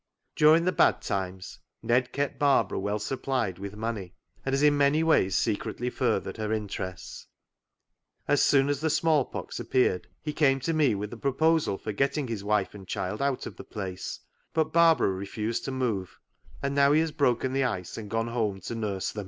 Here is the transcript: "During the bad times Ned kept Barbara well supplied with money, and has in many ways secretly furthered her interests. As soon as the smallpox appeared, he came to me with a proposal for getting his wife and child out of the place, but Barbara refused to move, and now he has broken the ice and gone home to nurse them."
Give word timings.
"During 0.35 0.65
the 0.65 0.71
bad 0.71 1.03
times 1.03 1.59
Ned 1.83 2.11
kept 2.11 2.39
Barbara 2.39 2.79
well 2.79 2.97
supplied 2.97 3.59
with 3.59 3.75
money, 3.75 4.15
and 4.43 4.51
has 4.53 4.63
in 4.63 4.75
many 4.75 5.03
ways 5.03 5.35
secretly 5.35 5.91
furthered 5.91 6.37
her 6.37 6.51
interests. 6.51 7.27
As 8.27 8.43
soon 8.43 8.67
as 8.67 8.79
the 8.81 8.89
smallpox 8.89 9.59
appeared, 9.59 10.07
he 10.23 10.33
came 10.33 10.59
to 10.61 10.73
me 10.73 10.95
with 10.95 11.13
a 11.13 11.17
proposal 11.17 11.77
for 11.77 11.91
getting 11.91 12.27
his 12.27 12.43
wife 12.43 12.73
and 12.73 12.87
child 12.87 13.21
out 13.21 13.45
of 13.45 13.57
the 13.57 13.63
place, 13.63 14.19
but 14.53 14.73
Barbara 14.73 15.09
refused 15.11 15.65
to 15.65 15.71
move, 15.71 16.17
and 16.63 16.73
now 16.73 16.93
he 16.93 16.99
has 17.01 17.11
broken 17.11 17.53
the 17.53 17.65
ice 17.65 17.95
and 17.95 18.09
gone 18.09 18.29
home 18.29 18.59
to 18.61 18.73
nurse 18.73 19.11
them." 19.11 19.19